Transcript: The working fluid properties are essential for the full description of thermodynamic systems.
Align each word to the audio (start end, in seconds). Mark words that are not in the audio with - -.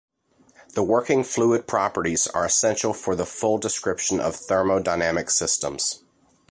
The 0.73 0.81
working 0.81 1.23
fluid 1.23 1.67
properties 1.67 2.25
are 2.25 2.43
essential 2.43 2.91
for 2.91 3.15
the 3.15 3.23
full 3.23 3.59
description 3.59 4.19
of 4.19 4.35
thermodynamic 4.35 5.29
systems. 5.29 6.03